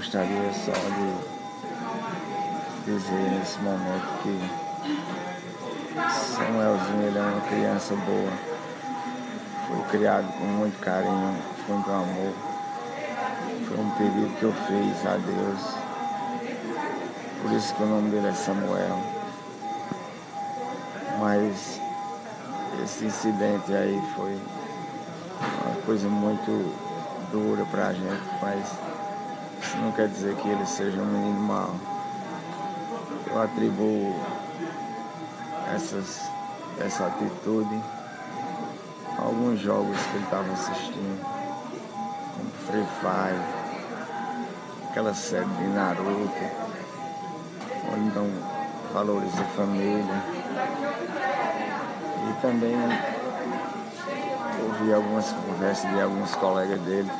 [0.00, 1.12] gostaria só de
[2.90, 4.32] dizer nesse momento que
[6.10, 8.32] Samuelzinho ele é uma criança boa.
[9.68, 11.36] Foi criado com muito carinho,
[11.66, 12.32] com muito amor.
[13.68, 15.76] Foi um pedido que eu fiz a Deus.
[17.42, 18.98] Por isso que o nome dele é Samuel.
[21.18, 21.78] Mas
[22.82, 24.40] esse incidente aí foi
[25.66, 26.74] uma coisa muito
[27.30, 28.90] dura pra gente, mas
[29.62, 31.74] isso não quer dizer que ele seja um menino mau.
[33.26, 34.14] Eu atribuo
[35.74, 36.22] essas,
[36.80, 37.80] essa atitude
[39.18, 41.24] a alguns jogos que ele estava assistindo,
[42.36, 43.60] como Free Fire,
[44.90, 46.44] aquela série de Naruto,
[47.92, 48.28] onde não
[48.92, 50.40] valoriza a família.
[52.28, 52.76] E também
[54.66, 57.10] ouvi algumas conversas de alguns colegas dele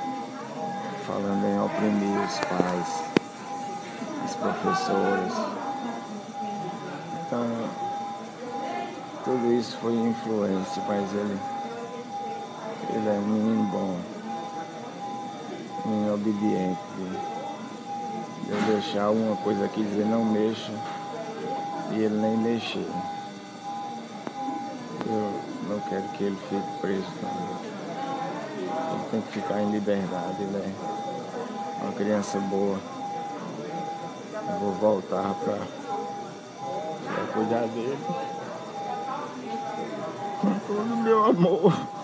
[1.06, 3.04] falando em oprimir os pais,
[4.24, 5.32] os professores.
[7.26, 7.46] Então,
[9.24, 11.38] tudo isso foi influência, mas ele,
[12.94, 13.96] ele é um menino bom,
[15.84, 16.80] um menino obediente.
[18.48, 20.72] Eu deixar uma coisa aqui dizer não mexa
[21.92, 22.90] e ele nem mexeu.
[25.06, 27.49] Eu não quero que ele fique preso também.
[28.92, 32.78] Ele tem que ficar em liberdade, ele é uma criança boa.
[34.48, 35.58] Eu vou voltar para
[37.32, 37.98] cuidar dele.
[40.40, 41.99] Com todo o meu amor.